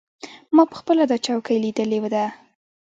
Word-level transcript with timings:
ما 0.55 0.63
پخپله 0.71 1.03
دا 1.11 1.17
چوکۍ 1.25 1.57
لیدلې 1.63 1.99
ده. 2.13 2.25